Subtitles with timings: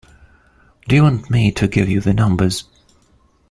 [0.87, 2.63] Do you want me to give you the numbers?